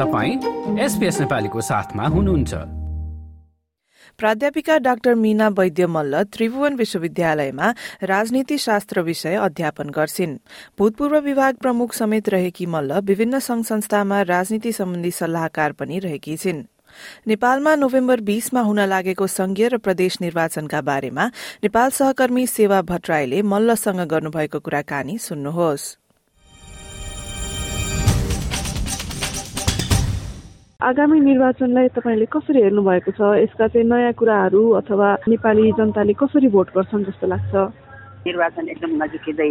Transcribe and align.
तपाईँ 0.00 0.78
एसपिएस 0.80 1.20
नेपालीको 1.20 1.60
साथमा 1.60 2.06
हुनुहुन्छ। 2.06 2.54
प्राध्यापिका 4.18 4.78
डाक्टर 4.78 5.14
मीना 5.14 5.48
वैद्य 5.48 5.86
मल्ल 5.86 6.22
त्रिभुवन 6.24 6.74
विश्वविद्यालयमा 6.74 7.74
राजनीति 8.02 8.58
शास्त्र 8.58 9.00
विषय 9.00 9.34
अध्यापन 9.34 9.90
गर्छिन्। 9.90 10.36
भूतपूर्व 10.78 11.18
विभाग 11.18 11.54
प्रमुख 11.54 11.92
समेत 11.92 12.28
रहेकी 12.28 12.66
मल्ल 12.66 13.00
विभिन्न 13.00 13.38
संघ 13.38 13.64
संस्थामा 13.64 14.22
राजनीति 14.22 14.72
सम्बन्धी 14.72 15.10
सल्लाहकार 15.10 15.72
पनि 15.72 15.98
रहेकी 15.98 16.36
छिन्। 16.36 16.64
नेपालमा 17.28 17.74
नोभेम्बर 17.74 18.20
बीसमा 18.20 18.60
हुन 18.60 18.80
लागेको 18.80 19.26
संघीय 19.26 19.68
र 19.68 19.78
प्रदेश 19.78 20.20
निर्वाचनका 20.20 20.80
बारेमा 20.80 21.26
नेपाल 21.62 21.90
सहकर्मी 21.90 22.46
सेवा 22.46 22.82
भट्टराईले 22.82 23.42
मल्लसँग 23.42 24.00
गर्नुभएको 24.00 24.60
कुराकानी 24.60 25.18
सुन्नुहोस्। 25.18 25.99
आगामी 30.80 31.18
निर्वाचनलाई 31.20 31.88
तपाईँले 31.92 32.26
कसरी 32.32 32.60
हेर्नु 32.64 32.80
भएको 32.80 33.12
छ? 33.12 33.20
यसका 33.44 33.66
चाहिँ 33.68 33.84
नयाँ 33.84 34.16
कुराहरू 34.16 34.60
अथवा 34.80 35.08
नेपाली 35.28 35.76
जनताले 35.76 36.12
कसरी 36.16 36.48
भोट 36.48 36.68
गर्छन् 36.72 37.04
जस्तो 37.04 37.26
लाग्छ? 37.28 37.52
निर्वाचन 38.24 38.68
एकदम 38.72 38.92
नजिकै 38.96 39.48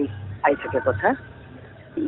आइसकेको 0.50 0.94
छ। 0.98 1.14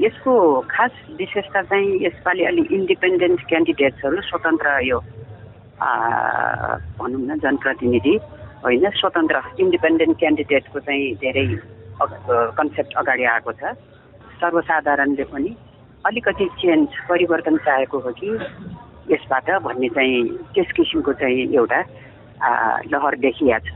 यसको 0.01 0.33
खास 0.65 0.93
विशेषता 1.21 1.61
चाहिँ 1.69 2.01
यसपालि 2.01 2.43
अलि 2.49 2.63
इन्डिपेन्डेन्ट 2.73 3.39
क्यान्डिडेट्सहरू 3.45 4.21
स्वतन्त्र 4.25 4.67
यो 4.89 4.97
भनौँ 6.97 7.21
न 7.21 7.37
जनप्रतिनिधि 7.45 8.15
होइन 8.65 8.89
स्वतन्त्र 8.89 9.37
इन्डिपेन्डेन्ट 9.61 10.17
क्यान्डिडेटको 10.17 10.79
चाहिँ 10.81 11.13
धेरै 11.21 11.45
कन्सेप्ट 12.57 12.97
अगाडि 12.97 13.23
आएको 13.37 13.51
छ। 13.53 13.77
सर्वसाधारणले 14.41 15.23
पनि 15.29 15.55
अलिकति 16.09 16.45
चेन्ज 16.57 16.89
परिवर्तन 17.09 17.57
चाहेको 17.69 17.97
हो 18.01 18.11
कि 18.17 18.29
यसबाट 19.11 19.49
भन्ने 19.63 19.89
चाहिँ 19.95 20.17
त्यस 20.55 20.71
किसिमको 20.75 21.13
चाहिँ 21.21 21.47
एउटा 21.53 21.79
लहर 22.91 23.15
देखिया 23.19 23.59
छ 23.59 23.69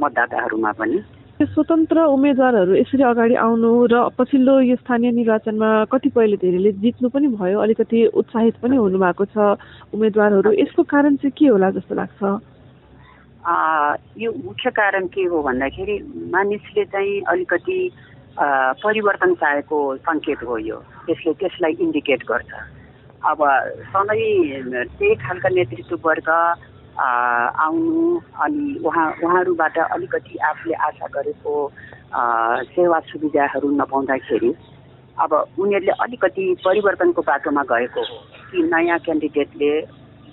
मतदाताहरूमा 0.00 0.72
पनि। 0.78 0.98
स्वतन्त्र 1.34 1.98
उम्मेद्वारहरू 2.14 2.74
यसरी 2.74 3.02
अगाडि 3.02 3.34
आउनु 3.34 3.70
र 3.90 3.94
पछिल्लो 4.18 4.54
यो 4.70 4.76
स्थानीय 4.76 5.10
निर्वाचनमा 5.12 5.68
कतिपयले 5.92 6.36
धेरैले 6.38 6.72
जित्नु 6.78 7.08
पनि 7.10 7.26
भयो 7.34 7.58
अलिकति 7.60 7.98
उत्साहित 8.22 8.54
पनि 8.62 8.76
हुनुभएको 8.76 9.24
छ 9.34 9.36
उम्मेद्वारहरू। 9.94 10.52
यसको 10.62 10.82
कारण 10.86 11.16
चाहिँ 11.16 11.34
के 11.38 11.46
होला 11.50 11.70
जस्तो 11.74 11.94
लाग्छ? 11.94 12.22
यो 14.22 14.30
मुख्य 14.44 14.70
कारण 14.70 15.06
के 15.10 15.24
हो 15.26 15.42
भन्दाखेरि 15.42 15.96
मानिसले 16.32 16.84
चाहिँ 16.94 17.20
अलिकति 17.28 17.78
परिवर्तन 18.38 19.34
चाहेको 19.42 19.78
सङ्केत 20.06 20.40
हो 20.46 20.58
यो। 20.58 20.78
त्यसले 21.06 21.32
त्यसलाई 21.34 21.72
इन्डिकेट 21.82 22.22
गर्छ। 22.30 22.52
अब 23.24 23.40
सधैँ 23.88 24.84
त्यही 24.86 25.14
खालका 25.16 25.48
नेतृत्व 25.50 25.96
वर्ग 26.04 26.28
आउनु 27.56 28.04
अनि 28.36 28.64
उहाँ 28.84 29.06
उहाँहरूबाट 29.16 29.78
अलिकति 29.86 30.36
आफूले 30.44 30.74
आशा 30.84 31.06
गरेको 31.10 31.54
सेवा 32.68 32.98
सुविधाहरू 33.02 33.70
नपाउँदाखेरि 33.72 34.52
अब 35.16 35.32
उनीहरूले 35.56 35.92
अलिकति 35.98 36.44
परिवर्तनको 36.60 37.22
बाटोमा 37.24 37.62
गएको 37.64 38.00
हो 38.02 38.16
कि 38.52 38.62
नयाँ 38.68 38.98
क्यान्डिडेटले 39.00 39.72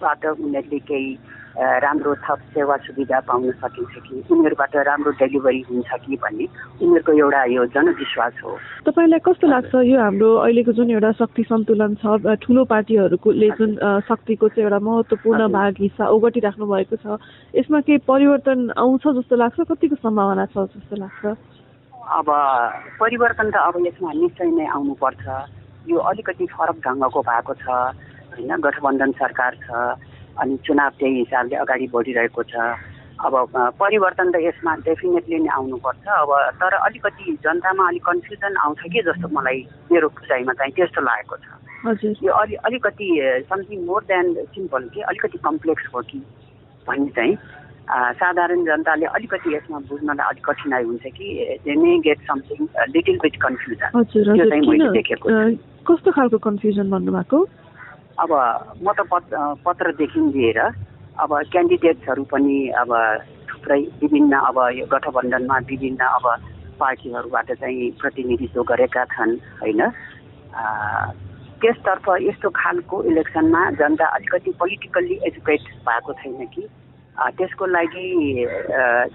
बाट 0.02 0.26
उनीहरूले 0.28 0.80
केही 0.84 1.12
राम्रो 1.52 2.14
थप 2.24 2.40
सेवा 2.56 2.76
सुविधा 2.78 3.20
पाउन 3.28 3.52
सकिन्छ 3.52 3.96
कि 4.08 4.24
उनीहरूबाट 4.32 4.76
राम्रो 4.88 5.12
डेलिभरी 5.20 5.62
हुन्छ 5.70 5.90
कि 6.06 6.16
भन्ने 6.16 6.46
उनीहरूको 6.80 7.12
एउटा 7.12 7.44
यो 7.52 7.66
जनविश्वास 7.76 8.34
हो। 8.44 8.52
तपाईँलाई 8.88 9.20
कस्तो 9.20 9.48
लाग्छ 9.48 9.74
यो 9.76 10.00
हाम्रो 10.00 10.30
अहिलेको 10.48 10.72
जुन 10.72 10.92
एउटा 10.92 11.12
शक्ति 11.20 11.44
सन्तुलन 11.44 11.96
छ 12.00 12.36
ठुलो 12.40 12.64
पार्टीहरूकोले 12.72 13.50
जुन 13.60 13.76
शक्तिको 14.08 14.48
चाहिँ 14.48 14.64
एउटा 14.64 14.80
महत्त्वपूर्ण 14.80 15.48
भाग 15.52 15.76
हिस्सा 15.80 16.08
ओगटिराख्नु 16.08 16.66
भएको 16.72 16.96
छ 17.04 17.20
यसमा 17.54 17.80
केही 17.84 17.98
परिवर्तन 18.08 18.72
आउँछ 18.78 19.04
जस्तो 19.20 19.36
लाग्छ? 19.36 19.60
कतिको 19.72 19.96
सम्भावना 20.00 20.46
छ 20.56 20.72
जस्तो 20.72 20.96
लाग्छ? 21.04 21.36
अब 22.00 22.28
परिवर्तन 23.00 23.52
त 23.52 23.56
अब 23.60 23.76
यसमा 23.88 24.12
निश्चय 24.24 24.50
नै 24.56 24.66
आउनुपर्छ। 24.72 25.28
यो 25.92 25.98
अलिकति 26.00 26.46
फरक 26.48 26.78
ढङ्गको 26.80 27.22
भएको 27.28 27.54
छ 27.60 27.68
होइन? 28.40 28.56
गठबन्धन 28.56 29.12
सरकार 29.20 29.56
छ 29.68 29.70
अनि 30.40 30.58
चुनाव 30.66 30.92
त्यही 31.00 31.18
हिसाबले 31.20 31.56
अगाडि 31.64 31.88
बढिरहेको 31.94 32.44
छ। 32.44 32.56
अब 33.22 33.34
परिवर्तन 33.78 34.32
त 34.32 34.36
यसमा 34.42 34.72
डेफिनेटली 34.88 35.38
नै 35.46 35.50
आउनुपर्छ। 35.54 36.06
अब 36.08 36.32
तर 36.58 36.74
अलिकति 36.74 37.38
जनतामा 37.44 37.88
अलिक 37.88 38.04
कन्फ्युजन 38.06 38.54
आउँछ 38.66 38.82
कि 38.94 39.02
जस्तो 39.08 39.28
मलाई 39.30 39.58
मेरो 39.92 40.08
बुझाइमा 40.10 40.54
चाहिँ 40.58 40.74
त्यस्तो 40.74 41.02
लागेको 41.02 41.36
छ। 41.38 41.48
यो 42.24 42.32
अलि 42.34 42.56
अलिकति 42.66 43.08
समथिङ 43.50 43.80
मोर 43.86 44.02
देन 44.10 44.34
सिम्पल 44.54 44.84
कि 44.94 45.02
अलिकति 45.02 45.38
कम्प्लेक्स 45.38 45.86
हो 45.94 46.02
कि 46.10 46.18
भन्ने 46.88 47.10
चाहिँ 47.18 47.36
साधारण 47.92 48.60
जनताले 48.66 49.06
अलिकति 49.06 49.56
यसमा 49.56 49.80
बुझ्नलाई 49.90 50.26
अलिक 50.30 50.46
कठिनाइ 50.46 50.84
हुन्छ 50.84 51.06
कि 51.18 51.26
they 51.66 51.76
may 51.76 51.98
get 52.06 52.20
something 52.26 52.68
little 52.90 53.18
bit 53.22 53.36
confusion 53.42 54.04
त्यो 54.04 54.50
चाहिँ 54.50 54.68
मैले 54.68 54.90
देखेको 54.98 55.30
कस्तो 55.86 56.12
खालको 56.12 56.38
कन्फ्युजन 56.38 56.90
भन्नुभएको? 56.90 57.38
अब 58.22 58.32
म 58.82 58.92
त 58.94 59.02
पत् 59.10 59.34
पत्रदेखि 59.66 60.20
लिएर 60.30 60.60
अब 61.18 61.32
क्यान्डिडेट्सहरू 61.52 62.24
पनि 62.24 62.58
अब 62.78 62.92
थुप्रै 63.50 63.80
विभिन्न 64.02 64.34
अब 64.40 64.58
यो 64.78 64.86
गठबन्धनमा 64.86 65.58
विभिन्न 65.66 66.02
अब 66.18 66.26
पार्टीहरूबाट 66.80 67.52
चाहिँ 67.52 67.90
प्रतिनिधित्व 68.02 68.62
गरेका 68.64 69.04
छन् 69.06 69.34
होइन? 69.62 69.82
त्यसतर्फ 71.62 72.06
यस्तो 72.22 72.50
खालको 72.50 73.04
इलेक्सनमा 73.04 73.62
जनता 73.72 74.06
अलिकति 74.18 74.52
पोलिटिकल्ली 74.60 75.20
एजुकेट 75.28 75.62
भएको 75.82 76.14
छैन 76.14 76.46
कि? 76.46 76.68
त्यसको 77.38 77.66
लागि 77.66 78.08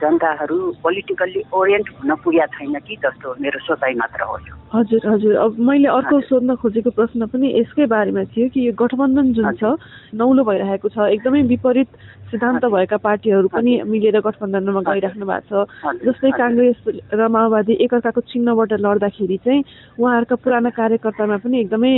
जनताहरू 0.02 0.58
पोलिटिकल्ली 0.82 1.42
ओरिएन्ट 1.52 1.88
हुन 1.96 2.14
पुगेका 2.14 2.46
छैन 2.46 2.78
कि 2.86 2.96
जस्तो 2.96 3.34
मेरो 3.40 3.58
सोचाइ 3.66 3.94
मात्र 3.94 4.22
हो 4.22 4.36
हजुर 4.74 5.02
हजुर। 5.08 5.34
अब 5.36 5.58
मैले 5.62 5.88
अर्को 5.88 6.20
सोध्न 6.26 6.54
खोजेको 6.58 6.90
प्रश्न 6.90 7.26
पनि 7.30 7.46
यसकै 7.58 7.86
बारेमा 7.86 8.24
थियो 8.34 8.48
कि 8.50 8.66
यो 8.66 8.72
गठबन्धन 8.74 9.32
जुन 9.32 9.54
छ 9.56 9.78
नौलो 10.14 10.42
भइरहेको 10.44 10.88
छ 10.90 11.06
एकदमै 11.14 11.42
विपरीत 11.54 11.88
सिद्धान्त 12.26 12.64
भएका 12.66 12.96
पार्टीहरू 12.98 13.48
पनि 13.48 13.72
मिलेर 13.86 14.18
गठबन्धनमा 14.20 14.80
गइराख्नु 14.82 15.26
भएको 15.26 15.62
छ। 15.62 16.02
जस्तै 16.02 16.30
काङ्ग्रेस 16.34 16.78
र 17.14 17.28
माओवादी 17.30 17.72
एकअर्काको 17.86 18.20
चिन्हबाट 18.26 18.72
लड्दाखेरि 18.82 19.36
चाहिँ 19.46 19.62
उहाँहरूका 20.02 20.36
पुराना 20.42 20.70
कार्यकर्तामा 20.74 21.36
पनि 21.46 21.56
एकदमै 21.62 21.94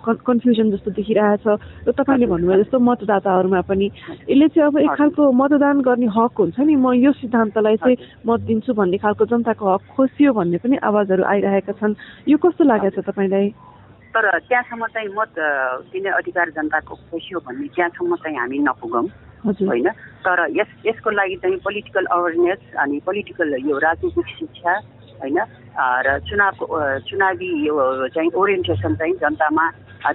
कन्फ्युजन 0.00 0.70
जस्तो 0.72 0.90
देखिरहेछ। 0.96 1.46
र 1.84 1.92
तपाईँले 1.92 2.26
भन्नुभयो 2.32 2.62
जस्तो 2.64 2.78
मतदाताहरूमा 2.80 3.60
पनि। 3.68 3.86
यसले 4.32 4.48
चाहिँ 4.56 4.66
अब 4.72 4.78
एक 4.80 4.92
खालको 4.96 5.22
मतदान 5.36 5.76
गर्ने 5.84 6.08
हक 6.16 6.32
हुन्छ 6.40 6.58
नि। 6.64 6.74
म 6.80 6.96
यो 6.96 7.12
सिद्धान्तलाई 7.20 7.76
चाहिँ 7.84 8.24
मत 8.24 8.40
दिन्छु 8.48 8.72
भन्ने 8.72 8.96
खालको 9.04 9.24
जनताको 9.28 9.64
हक 9.68 9.82
खोसियो 9.92 10.32
भन्ने 10.32 10.58
पनि 10.64 10.76
आवाजहरू 10.80 11.22
आइरहेका 11.26 11.72
छन्। 11.80 11.94
यो 12.28 12.36
कस्तो 12.38 12.64
लागेको 12.64 13.02
छ 13.02 13.06
तपाईँलाई? 13.06 13.50
तर 14.14 14.24
त्यहाँसम्म 14.48 14.86
चाहिँ 14.86 15.08
मत 15.12 15.34
दिने 15.92 16.10
अधिकार 16.16 16.50
जनताको 16.56 16.94
खोसियो 17.10 17.38
भन्ने 17.46 17.68
त्यहाँसम्म 17.74 18.16
चाहिँ 18.16 18.38
हामी 18.38 18.58
नपुगौँ 18.64 19.06
होइन? 19.44 19.88
तर 20.24 20.38
यस 20.56 20.70
यसको 20.86 21.10
लागि 21.10 21.36
चाहिँ 21.42 21.58
पोलिटिकल 21.60 22.04
अवेरनेस 22.10 22.62
अनि 22.80 22.96
पोलिटिकल 23.06 23.54
यो 23.68 23.78
राजनीतिक 23.78 24.26
शिक्षा 24.38 24.72
होइन? 25.20 25.38
र 25.76 26.18
चुनावको 26.28 26.64
चुनावी 27.04 27.50
यो 27.66 28.08
चाहिँ 28.08 28.30
ओरिएन्टेसन 28.32 28.94
चाहिँ 28.96 29.14
जनतामा 29.20 29.64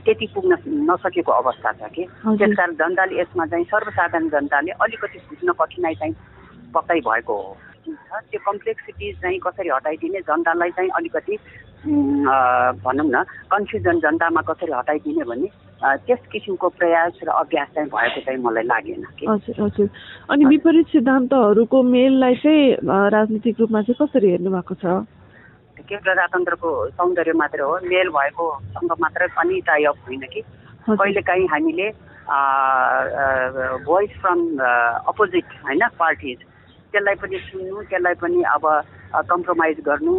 त्यति 0.02 0.28
पुग्न 0.34 0.58
नसकेको 0.90 1.32
अवस्था 1.32 1.72
छ 1.72 1.92
कि? 1.94 2.04
त्यस 2.26 2.56
कारण 2.58 2.74
जनताले 2.82 3.22
यसमा 3.22 3.46
चाहिँ 3.46 3.66
सर्वसाधारण 3.70 4.30
जनताले 4.30 4.72
अलिकति 4.82 5.20
बुझ्न 5.30 5.52
कठिनाइ 5.54 5.96
चाहिँ 6.02 6.16
पक्कै 6.74 7.00
भएको 7.06 7.34
हो। 7.34 7.58
त्यो 7.86 8.40
कम्प्लेक्सिटी 8.46 9.12
चाहिँ 9.22 9.40
कसरी 9.40 9.70
हटाइदिने 9.70 10.20
जनतालाई 10.30 10.70
चाहिँ 10.78 10.90
अलिकति 10.96 11.36
भनौँ 12.84 13.08
न 13.10 13.24
कन्फ्युजन 13.52 14.00
जनतामा 14.00 14.42
कसरी 14.50 14.72
हटाइदिने 14.72 15.24
भन्ने 15.26 15.50
त्यस 16.06 16.20
किसिमको 16.32 16.70
प्रयास 16.78 17.20
र 17.24 17.30
अभ्यास 17.42 17.68
चाहिँ 17.76 17.90
भएको 17.90 18.22
चाहिँ 18.22 18.40
मलाई 18.42 18.64
लागेन 18.64 19.06
हजुर 19.30 19.56
हजुर। 19.64 19.90
अनि 20.30 20.46
विपरीत 20.46 20.88
सिद्धान्तहरूको 20.94 21.82
मेललाई 21.84 22.36
चाहिँ 22.44 22.78
राजनीतिक 22.86 23.60
रूपमा 23.60 23.82
चाहिँ 23.82 23.98
कसरी 24.02 24.30
हेर्नु 24.30 24.52
भएको 24.52 24.76
छ? 24.78 24.86
के 25.82 25.98
प्रजातन्त्रको 25.98 26.70
सौन्दर्य 26.90 27.34
मात्र 27.34 27.62
हो 27.62 27.74
मेल 27.90 28.10
भएको 28.14 28.46
सँग 28.78 28.92
मात्रै 29.02 29.28
पनि 29.34 29.60
टाइअप 29.68 29.98
होइन 30.08 30.24
कि? 30.34 30.42
कहिलेकाहीँ 30.86 31.48
हामीले 31.48 31.90
भोइस 33.86 34.12
फ्रम 34.22 34.40
अपोजिट 35.10 35.46
होइन 35.66 35.82
पार्टिज 36.00 36.38
त्यसलाई 36.92 37.16
पनि 37.24 37.38
सुन्नु 37.48 37.84
त्यसलाई 37.90 38.16
पनि 38.22 38.40
अब 38.56 38.66
कम्प्रोमाइज 39.32 39.78
गर्नु 39.88 40.16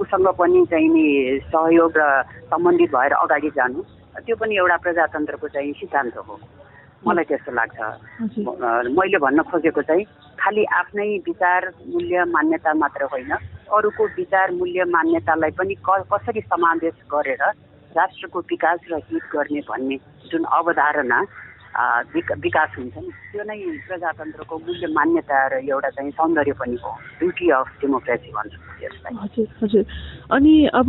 उसँग 0.00 0.28
पनि 0.38 0.64
चाहिँ 0.70 0.88
नि 0.88 1.04
सहयोग 1.48 1.92
र 1.96 2.22
सम्बन्धित 2.50 2.90
भएर 2.92 3.12
अगाडि 3.24 3.50
जानु 3.56 3.82
त्यो 4.24 4.36
पनि 4.36 4.56
एउटा 4.56 4.76
प्रजातन्त्रको 4.84 5.48
चाहिँ 5.48 5.72
सिद्धान्त 5.80 6.16
हो। 6.16 6.38
मलाई 7.06 7.24
त्यस्तो 7.24 7.52
लाग्छ। 7.52 7.78
मैले 8.96 9.18
भन्न 9.24 9.42
खोजेको 9.48 9.82
चाहिँ 9.88 10.04
खालि 10.36 10.64
आफ्नै 10.80 11.08
विचार 11.28 11.72
मूल्य 11.88 12.24
मान्यता 12.28 12.72
मात्र 12.74 13.04
होइन। 13.12 13.32
अरूको 13.72 14.04
विचार 14.16 14.50
मूल्य 14.52 14.84
मान्यतालाई 14.84 15.50
पनि 15.56 15.74
क 15.80 15.88
कसरी 16.12 16.40
समावेश 16.40 16.96
गरेर 17.08 17.42
राष्ट्रको 17.96 18.38
विकास 18.50 18.80
र 18.92 19.00
हित 19.08 19.24
गर्ने 19.32 19.60
भन्ने 19.68 19.96
जुन 20.30 20.44
अवधारणा 20.44 21.18
विकास 21.70 22.70
हुन्छ 22.78 22.96
नि। 22.98 23.10
त्यो 23.32 23.42
नै 23.46 23.58
प्रजातन्त्रको 23.86 24.54
मूल्य 24.58 24.86
मान्यता 24.90 25.38
र 25.48 25.54
एउटा 25.62 25.90
चाहिँ 25.96 26.10
सौन्दर्य 26.10 26.52
पनि 26.58 26.76
हो। 26.82 26.90
ब्युटी 27.20 27.46
अफ 27.50 27.68
डेमोक्रेसी 27.80 28.30
भन्छ 28.34 28.54
हजुर 29.22 29.46
हजुर। 29.62 29.84
अनि 30.34 30.54
अब 30.74 30.88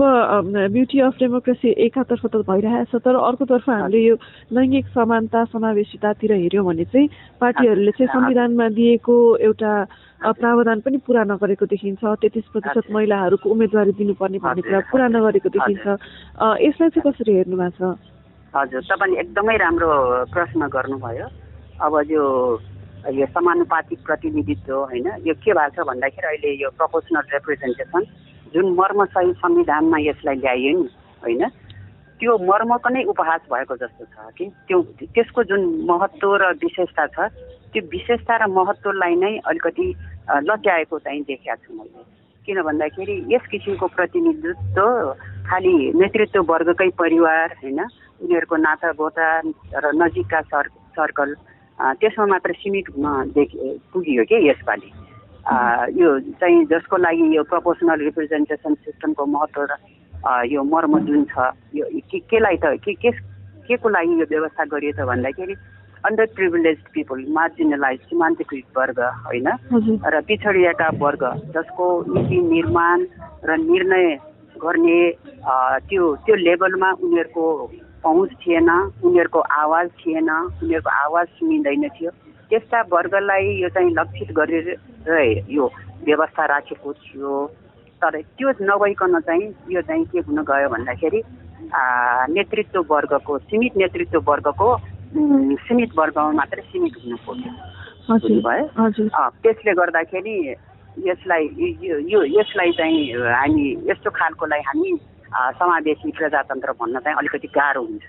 ब्युटी 0.73 0.99
अफ 1.05 1.13
डेमोक्रेसी 1.19 1.69
एकातर्फ 1.85 2.25
त 2.25 2.35
भइरहेछ 2.49 2.95
तर 3.05 3.15
अर्कोतर्फ 3.15 3.69
हामीले 3.69 4.01
यो 4.01 4.15
लैङ्गिक 4.57 4.85
समानता 4.95 5.43
समावेशितातिर 5.53 6.31
हेऱ्यौँ 6.33 6.65
भने 6.65 6.85
चाहिँ 6.89 7.07
पार्टीहरूले 7.41 7.91
चाहिँ 7.91 8.09
संविधानमा 8.13 8.67
दिएको 8.79 9.15
एउटा 9.37 9.73
प्रावधान 10.21 10.79
पनि 10.81 10.97
पुरा 11.05 11.23
नगरेको 11.29 11.65
देखिन्छ। 11.65 12.01
तेत्तिस 12.21 12.45
प्रतिशत 12.53 12.89
महिलाहरूको 12.89 13.49
उम्मेदवारी 13.49 13.91
दिनुपर्ने 14.01 14.39
भन्ने 14.39 14.61
कुरा 14.61 14.79
पुरा 14.91 15.07
नगरेको 15.17 15.49
देखिन्छ। 15.49 15.85
यसलाई 16.65 16.89
चाहिँ 16.89 17.05
कसरी 17.05 17.31
हेर्नु 17.37 17.57
भएको 17.57 17.93
छ? 17.93 17.97
हजुर 18.55 18.81
तपाईँले 18.83 19.19
एकदमै 19.19 19.55
राम्रो 19.57 19.89
प्रश्न 20.27 20.67
गर्नुभयो। 20.67 21.27
अब 21.79 21.93
यो 22.11 22.23
यो 23.15 23.25
समानुपातिक 23.31 23.99
प्रतिनिधित्व 24.05 24.75
होइन 24.91 25.07
यो 25.23 25.33
के 25.39 25.51
भएको 25.55 25.71
छ 25.71 25.87
भन्दाखेरि 25.87 26.27
अहिले 26.27 26.51
यो 26.59 26.69
प्रपोसनल 26.75 27.25
रिप्रेजेन्टेसन 27.33 28.03
जुन 28.53 28.65
मर्मसहित 28.75 29.35
संविधानमा 29.39 29.97
यसलाई 30.03 30.35
ल्याइयो 30.35 30.71
नि 30.77 30.89
होइन 31.23 31.43
त्यो 32.19 32.31
मर्मको 32.43 32.89
नै 32.91 33.03
उपहास 33.07 33.41
भएको 33.47 33.75
जस्तो 33.81 34.05
छ 34.05 34.35
कि 34.37 34.45
त्यो 34.67 34.81
त्यसको 34.99 35.43
जुन 35.47 35.61
महत्त्व 35.87 36.35
र 36.43 36.51
विशेषता 36.59 37.07
छ 37.15 37.31
त्यो 37.71 37.87
विशेषता 37.87 38.35
र 38.35 38.51
महत्त्वलाई 38.51 39.15
नै 39.15 39.33
अलिकति 39.47 39.87
लट्याएको 40.43 40.99
चाहिँ 40.99 41.21
देखेको 41.23 41.55
छु 41.55 41.71
मैले। 41.73 42.03
किन 42.45 42.61
भन्दाखेरि 42.67 43.15
यस 43.31 43.47
किसिमको 43.51 43.87
प्रतिनिधित्व 43.95 44.85
खालि 45.47 45.75
नेतृत्व 45.95 46.41
वर्गकै 46.43 46.89
परिवार 46.99 47.57
होइन 47.63 47.79
उनीहरूको 48.21 48.55
नातागोता 48.55 49.27
र 49.81 49.85
नजिकका 49.97 50.41
सर 50.49 50.65
सर्कल 50.93 51.29
त्यसमा 51.97 52.25
मात्र 52.25 52.53
सीमित 52.53 52.85
हुन 52.93 53.33
देखि 53.33 53.57
पुगियो 53.93 54.23
कि 54.29 54.37
यसपालि। 54.49 54.89
यो 55.97 56.09
चाहिँ 56.37 56.65
जसको 56.69 56.97
लागि 56.97 57.25
यो 57.35 57.43
प्रपोसनल 57.49 57.99
रिप्रेजेन्टेसन 58.05 58.73
सिस्टमको 58.85 59.25
महत्त्व 59.25 59.61
र 59.65 59.73
यो 60.45 60.63
मर्म 60.63 60.99
जुन 61.05 61.23
छ 61.33 61.49
यो 61.73 61.85
के 62.11 62.19
केलाई 62.29 62.57
त 62.61 62.77
के 62.85 62.93
के 62.93 63.11
के 63.65 63.75
को 63.81 63.89
लागि 63.89 64.19
यो 64.21 64.25
व्यवस्था 64.29 64.65
गरियो 64.69 64.93
त 64.93 65.07
भन्दाखेरि 65.09 65.55
अन्डर 66.03 66.25
प्रिभिलेज 66.37 66.77
पिपुल 66.93 67.25
मार्जिनलाइज 67.29 67.99
सीमान्तकृत 68.05 68.77
वर्ग 68.77 68.99
होइन। 69.25 69.49
र 70.05 70.21
पिछडिएका 70.29 70.89
वर्ग 71.01 71.23
जसको 71.57 71.85
नीति 72.13 72.37
निर्माण 72.53 73.05
र 73.45 73.57
निर्णय 73.57 74.05
गर्ने 74.61 74.99
त्यो 75.89 76.15
त्यो 76.25 76.35
लेभलमा 76.37 76.89
उनीहरूको 77.01 77.45
पहुँच 78.03 78.29
थिएन 78.41 78.69
उनीहरूको 79.05 79.39
आवाज 79.39 79.89
थिएन 80.01 80.29
उनीहरूको 80.29 80.89
आवाज 80.89 81.27
सुनिँदैन 81.39 81.87
थियो। 81.89 82.11
त्यस्ता 82.49 82.81
वर्गलाई 82.93 83.45
यो 83.61 83.69
चाहिँ 83.69 83.91
लक्षित 83.93 84.31
गरेर 84.37 84.67
यो 85.49 85.71
व्यवस्था 86.05 86.45
राखेको 86.45 86.93
थियो। 86.93 87.45
तर 88.01 88.21
त्यो 88.37 88.49
नभइकन 88.61 89.19
चाहिँ 89.19 89.47
यो 89.69 89.81
चाहिँ 89.81 90.05
के 90.11 90.19
हुन 90.25 90.41
गयो 90.43 90.69
भन्दाखेरि 90.69 91.21
नेतृत्व 92.33 92.79
वर्गको 92.89 93.37
सीमित 93.37 93.77
नेतृत्व 93.77 94.19
वर्गको 94.27 94.67
सीमित 95.67 95.91
वर्गमा 95.97 96.31
मात्रै 96.39 96.61
सीमित 96.71 96.93
हुनु 97.05 97.17
पर्यो 97.27 98.41
भयो 98.41 98.65
त्यसले 99.43 99.73
गर्दाखेरि 99.77 100.35
यसलाई 101.07 101.43
यो 102.09 102.23
यसलाई 102.39 102.71
चाहिँ 102.77 102.99
हामी 103.13 103.65
यस्तो 103.89 104.09
खालकोलाई 104.09 104.61
हामी 104.67 104.91
समावेशी 105.31 106.11
प्रजातन्त्र 106.11 106.71
भन्न 106.79 106.99
चाहिँ 106.99 107.17
अलिकति 107.17 107.47
गाह्रो 107.55 107.81
हुन्छ। 107.81 108.05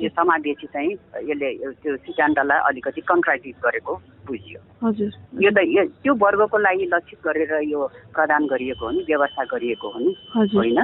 यो 0.00 0.08
समावेशी 0.08 0.66
चाहिँ 0.72 0.92
यसले 1.28 1.48
त्यो 1.82 1.96
सिद्धान्तलाई 2.04 2.58
अलिकति 2.68 3.00
कन्ट्राडिक्ट 3.00 3.58
गरेको 3.64 3.92
बुझियो। 4.28 4.60
हजुर। 4.84 5.10
यो 5.40 5.50
त 5.50 5.58
यो 5.66 5.82
त्यो 6.04 6.12
वर्गको 6.14 6.58
लागि 6.58 6.84
लक्षित 6.92 7.18
गरेर 7.24 7.52
यो 7.64 7.80
प्रदान 8.14 8.46
गरिएको 8.52 8.84
हो 8.86 8.90
नि 8.92 9.02
व्यवस्था 9.08 9.44
गरिएको 9.50 9.88
हो 9.88 9.98
नि 9.98 10.12
होइन? 10.36 10.80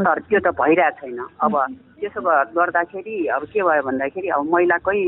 तर 0.00 0.18
त्यो 0.28 0.40
त 0.40 0.48
भइरहेको 0.56 1.06
छैन। 1.06 1.20
अब 1.44 1.54
त्यसो 2.00 2.20
गर्दाखेरि 2.56 3.16
अब 3.28 3.42
के 3.52 3.60
भयो 3.62 3.82
भन्दाखेरि 3.86 4.28
अब 4.34 4.42
महिलाकै 4.52 5.00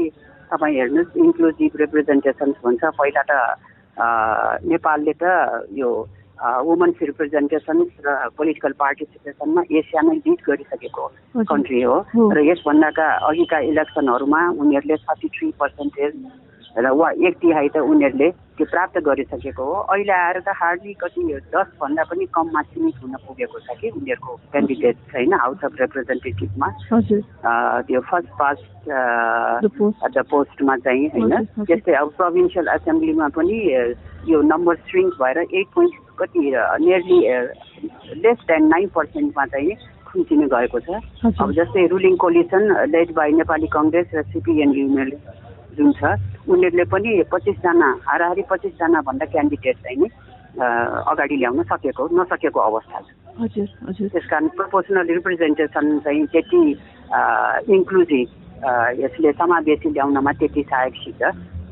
तपाईँ 0.52 0.76
हेर्नुहोस् 0.76 1.16
इन्क्लुजिभ 1.16 1.72
रिप्रेजेन्टेसन्स 1.82 2.56
भन्छ। 2.64 2.84
पहिला 3.00 3.22
त 3.26 3.32
नेपालले 4.70 5.12
त 5.16 5.24
यो 5.72 5.88
वुमन्स 6.36 7.02
रिप्रेजेन्टेसन 7.02 7.78
र 8.06 8.16
पोलिटिकल 8.36 8.72
पार्टिसिपेसनमा 8.78 9.62
एसिया 9.72 10.02
नै 10.02 10.16
लिड 10.16 10.40
गरिसकेको 10.46 11.04
कन्ट्री 11.48 11.82
हो। 11.82 11.96
र 12.12 12.38
यसभन्दाका 12.44 13.06
अघिका 13.28 13.58
इलेक्सनहरूमा 13.72 14.40
उनीहरूले 14.60 14.96
थर्टी 15.06 15.28
थ्री 15.28 15.52
पर्सेन्टेज 15.60 16.12
र 16.76 16.90
वा 16.92 17.08
एक 17.24 17.34
तिहाई 17.40 17.68
त 17.72 17.80
उनीहरूले 17.80 18.28
त्यो 18.56 18.66
प्राप्त 18.68 18.98
गरिसकेको 19.08 19.64
हो। 19.64 19.80
अहिले 19.96 20.12
आएर 20.12 20.38
त 20.44 20.52
हार्डली 20.60 20.92
कति 21.00 21.20
दसभन्दा 21.56 22.02
पनि 22.04 22.24
कममा 22.36 22.62
सीमित 22.68 22.94
हुन 23.02 23.16
पुगेको 23.24 23.58
छ 23.64 23.80
कि 23.80 23.88
उनीहरूको 23.96 24.32
क्यान्डिडेट 24.52 24.96
होइन 25.16 25.32
हाउस 25.40 25.64
अफ 25.64 25.72
रिप्रेजेन्टेटिभमा 25.80 26.68
त्यो 27.88 28.00
फर्स्ट 28.12 28.28
पास्ट 28.36 28.64
द 30.12 30.24
पोस्टमा 30.30 30.76
चाहिँ 30.84 31.08
होइन। 31.16 31.44
त्यस्तै 31.64 31.94
अब 31.96 32.08
प्रोभिन्सियल 32.16 32.68
एसेम्ब्लीमा 32.76 33.28
पनि 33.36 33.56
यो 34.28 34.42
नम्बर 34.52 34.74
स्ट्रिङ्क 34.84 35.14
भएर 35.22 35.38
एट 35.40 35.66
पोइन्ट 35.74 36.04
कति 36.18 36.40
नियरली 36.82 37.18
लेस 38.22 38.38
देन 38.48 38.62
नाइन 38.68 38.88
पर्सेन्टमा 38.94 39.44
चाहिँ 39.46 39.76
खुम्चिनु 40.06 40.46
गएको 40.48 40.78
छ। 40.80 40.88
अब 41.40 41.52
जस्तै 41.52 41.86
ruling 41.92 42.16
coalition 42.16 42.62
led 42.92 43.12
by 43.14 43.32
Nepali 43.40 43.66
Congress 43.72 44.08
र 44.14 44.22
सिपिएन 44.32 44.70
युनियन 44.72 45.10
जुन 45.76 45.92
छ 45.92 46.16
उनीहरूले 46.48 46.84
पनि 46.88 47.10
पच्चिसजना 47.32 47.88
हाराहारी 48.06 48.42
पच्चिसजना 48.50 49.00
भन्दा 49.08 49.26
क्यान्डिडेट 49.34 49.76
चाहिँ 49.76 49.98
नि 50.00 50.08
अगाडि 50.56 51.36
ल्याउन 51.36 51.62
सकेको 51.68 52.08
नसकेको 52.16 52.60
अवस्था 52.60 53.00
छ। 53.00 53.68
त्यस 54.08 54.26
कारण 54.30 54.48
प्रोपोर्सनल 54.56 55.06
रिप्रेजेन्टेसन 55.12 55.98
चाहिँ 56.04 56.26
त्यति 56.32 56.62
इन्क्लुजिभ 57.76 58.28
यसले 59.04 59.32
समावेशी 59.36 59.88
ल्याउनमा 59.90 60.32
त्यति 60.40 60.62
सहायक 60.70 60.94
सिद्ध 61.04 61.22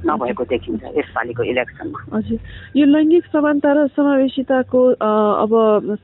नभएको 0.07 0.45
देखिन्छ 0.45 0.83
यसपालिको 0.99 1.43
इलेक्सनमा। 1.43 1.99
हजुर। 2.17 2.39
यो 2.77 2.85
लैङ्गिक 2.87 3.25
समानता 3.33 3.73
र 3.73 3.87
समावेशिताको 3.97 4.81
अब 5.01 5.53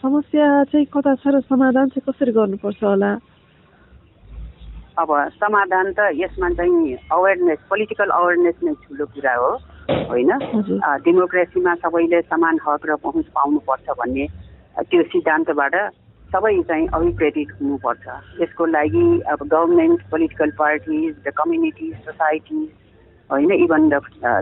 समस्या 0.03 0.47
चाहिँ 0.71 0.87
कता 0.95 1.15
छ 1.23 1.35
र 1.35 1.41
समाधान 1.47 1.89
चाहिँ 1.89 2.05
कसरी 2.09 2.33
गर्नुपर्छ 2.33 2.83
होला? 2.85 3.13
अब 4.99 5.11
समाधान 5.41 5.87
त 5.97 6.11
यसमा 6.17 6.49
चाहिँ 6.59 6.97
अवेरनेस 7.13 7.59
पोलिटिकल 7.71 8.09
अवेरनेस 8.11 8.57
नै 8.65 8.75
ठुलो 8.85 9.07
कुरा 9.15 9.35
हो 9.37 9.53
होइन? 10.11 10.31
डेमोक्रेसीमा 11.05 11.75
सबैले 11.81 12.21
समान 12.29 12.59
हक 12.67 12.83
र 12.87 12.97
पहुँच 13.01 13.27
पाउनुपर्छ 13.33 13.87
भन्ने 14.01 14.27
त्यो 14.77 15.03
सिद्धान्तबाट 15.13 15.75
सबै 16.31 16.53
चाहिँ 16.63 16.87
अभिप्रेरित 16.95 17.49
हुनुपर्छ। 17.61 18.07
यसको 18.43 18.67
लागि 18.67 19.07
अब 19.33 19.41
government 19.43 20.01
political 20.11 20.51
parties 20.59 21.15
the 21.27 21.33
community 21.39 21.89
society 22.07 22.61
होइन 23.31 23.51
इभन 23.53 23.89
द 23.89 24.01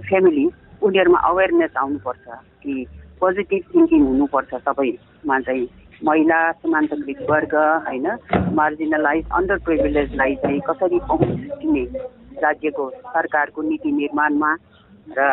फ्यामिली 0.08 0.46
उनीहरूमा 0.82 1.18
अवेरनेस 1.28 1.76
आउनुपर्छ 1.76 2.26
कि 2.62 2.74
पोजिटिभ 3.20 3.62
थिङ्किङ 3.74 4.06
हुनुपर्छ 4.06 4.54
सबैमा 4.54 5.38
चाहिँ। 5.40 5.66
महिला 6.04 6.38
समान्तकृत 6.62 7.26
वर्ग 7.30 7.54
होइन 7.86 8.06
मार्जिनलाइज 8.54 9.24
अन्डर 9.34 9.58
प्रिभिलेजलाई 9.66 10.34
चाहिँ 10.42 10.60
कसरी 10.68 10.98
पहुँच 11.08 11.28
दिने 11.62 11.84
राज्यको 12.42 12.88
सरकारको 13.14 13.62
नीति 13.62 13.92
निर्माणमा 13.92 14.52
र 15.18 15.26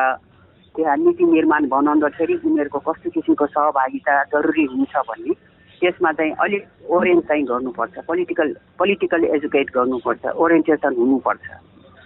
त्यहाँ 0.75 0.95
नीति 0.97 1.23
निर्माण 1.23 1.67
बनाउँदाखेरि 1.69 2.35
उनीहरूको 2.45 2.79
कस्तो 2.87 3.09
किसिमको 3.09 3.45
सहभागिता 3.45 4.23
जरुरी 4.33 4.65
हुन्छ 4.73 4.95
भन्ने 5.09 5.33
त्यसमा 5.81 6.11
चाहिँ 6.17 6.33
अलिक 6.43 6.63
ओरिएन्ट 6.89 7.23
चाहिँ 7.27 7.43
गर्नुपर्छ। 7.45 7.95
पोलिटिकल 8.07 8.49
पोलिटिकल 8.79 9.23
एजुकेट 9.35 9.69
गर्नुपर्छ 9.77 10.25
ओरिएन्टेसन 10.35 10.95
हुनुपर्छ। 10.97 11.45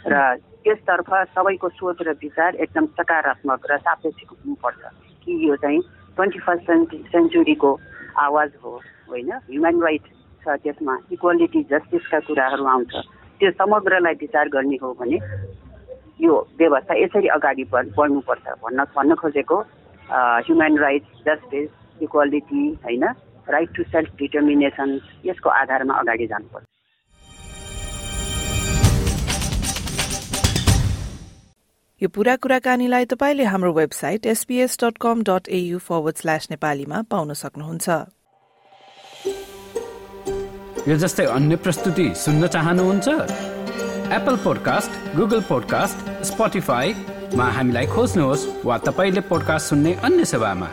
र 0.05 0.13
त्यसतर्फ 0.63 1.09
सबैको 1.35 1.69
सोच 1.69 2.01
र 2.07 2.11
विचार 2.21 2.55
एकदम 2.63 2.85
सकारात्मक 2.99 3.65
र 3.71 3.77
सापेक्षिक 3.77 4.29
हुनुपर्छ। 4.29 4.81
कि 5.23 5.31
यो 5.49 5.55
चाहिँ 5.55 5.79
ट्वेन्टी 6.17 6.39
फर्स्ट 6.39 6.95
सेन्चुरीको 7.11 7.71
आवाज 8.17 8.51
हो 8.63 8.71
होइन? 9.09 9.31
ह्युमन 9.49 9.81
राइट 9.83 10.05
छ 10.43 10.55
त्यसमा। 10.63 10.97
इक्वालिटी 11.11 11.63
जस्टिसका 11.71 12.19
कुराहरू 12.27 12.65
आउँछ। 12.65 12.93
त्यो 13.39 13.51
समग्रलाई 13.51 14.13
विचार 14.21 14.47
गर्ने 14.55 14.77
हो 14.81 14.93
भने 14.99 15.17
यो 16.21 16.33
व्यवस्था 16.59 16.93
यसरी 16.99 17.27
अगाडि 17.35 17.63
बढ 17.71 17.85
बढ्नुपर्छ 17.97 18.47
भन्न 18.63 18.83
भन्न 18.95 19.15
खोजेको 19.15 19.57
ह्युमन 20.09 20.77
राइट्स 20.77 21.23
जस्टिस 21.27 21.69
इक्वालिटी 22.03 22.63
होइन? 22.83 23.05
राइट 23.47 23.69
टु 23.75 23.83
सेल्फ 23.83 24.09
डिटर्मिनेसन 24.19 24.89
यसको 25.25 25.49
आधारमा 25.49 25.93
अगाडि 25.99 26.27
जानुपर्छ। 26.27 26.65
यो 32.01 32.07
पूरा 32.15 32.35
कुराकानीलाई 32.35 33.05
तपाईँले 33.11 33.43
हाम्रो 33.43 33.71
website 33.73 34.25
SBS 34.25 34.77
dot 34.83 34.97
com 35.03 35.23
dot 35.27 35.49
AU 35.51 35.79
forward 35.83 36.15
slash 36.15 36.47
नेपालीमा 36.51 37.01
पाउन 37.11 37.33
सक्नुहुन्छ। 37.35 37.87
यो 40.87 40.95
जस्तै 40.95 41.25
अन्य 41.27 41.55
प्रस्तुति 41.59 42.07
सुन्न 42.15 42.47
चाहनुहुन्छ? 42.55 43.07
एप्पल 44.15 44.35
पोडकास्ट 44.47 44.91
गुगल 45.15 45.41
पोडकास्ट 45.51 46.23
स्पोटिफाईमा 46.23 47.47
हामीलाई 47.59 47.87
खोज्नुहोस् 47.91 48.47
वा 48.65 48.77
तपाईँले 48.87 49.21
पोडकास्ट 49.27 49.69
सुन्ने 49.69 49.93
अन्य 49.99 50.25
सेवामा। 50.25 50.69